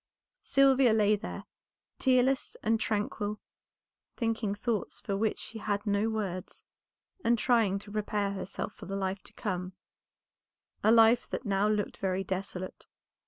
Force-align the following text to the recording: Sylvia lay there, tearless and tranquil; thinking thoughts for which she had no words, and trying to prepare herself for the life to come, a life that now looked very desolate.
Sylvia 0.41 0.93
lay 0.93 1.15
there, 1.15 1.43
tearless 1.99 2.57
and 2.63 2.79
tranquil; 2.79 3.39
thinking 4.17 4.55
thoughts 4.55 4.99
for 4.99 5.15
which 5.15 5.37
she 5.37 5.59
had 5.59 5.85
no 5.85 6.09
words, 6.09 6.63
and 7.23 7.37
trying 7.37 7.77
to 7.77 7.91
prepare 7.91 8.31
herself 8.31 8.73
for 8.73 8.87
the 8.87 8.95
life 8.95 9.21
to 9.21 9.33
come, 9.33 9.73
a 10.83 10.91
life 10.91 11.29
that 11.29 11.45
now 11.45 11.67
looked 11.69 11.97
very 11.97 12.23
desolate. 12.23 12.87